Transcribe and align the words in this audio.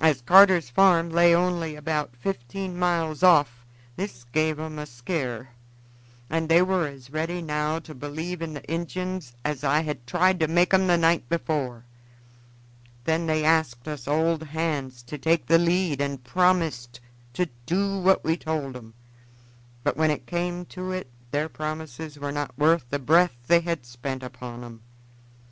As 0.00 0.20
Carter's 0.20 0.68
farm 0.68 1.08
lay 1.08 1.34
only 1.34 1.76
about 1.76 2.14
fifteen 2.14 2.78
miles 2.78 3.22
off 3.22 3.64
this 3.96 4.24
gave 4.24 4.60
'em 4.60 4.78
a 4.78 4.84
skear, 4.84 5.48
and 6.28 6.50
they 6.50 6.60
were 6.60 6.86
as 6.86 7.08
ready 7.08 7.40
now 7.40 7.78
to 7.78 7.94
believe 7.94 8.42
in 8.42 8.52
the 8.52 8.62
Injuns 8.70 9.32
as 9.46 9.64
I 9.64 9.80
had 9.80 10.06
tried 10.06 10.40
to 10.40 10.46
make 10.46 10.74
'em 10.74 10.88
the 10.88 10.98
night 10.98 11.26
before. 11.30 11.86
Then 13.04 13.26
they 13.26 13.46
asked 13.46 13.88
us 13.88 14.06
old 14.06 14.42
hands 14.42 15.02
to 15.04 15.16
take 15.16 15.46
the 15.46 15.56
lead 15.56 16.02
and 16.02 16.22
promised 16.22 17.00
to 17.32 17.48
do 17.64 17.98
what 17.98 18.22
we 18.22 18.36
told 18.36 18.76
'em, 18.76 18.92
but 19.82 19.96
when 19.96 20.10
it 20.10 20.26
came 20.26 20.66
to 20.66 20.92
it 20.92 21.10
their 21.30 21.48
promises 21.48 22.18
were 22.18 22.30
not 22.30 22.58
worth 22.58 22.84
the 22.90 22.98
breath 22.98 23.38
they 23.46 23.60
had 23.62 23.86
spent 23.86 24.22
upon 24.22 24.62
'em. 24.62 24.82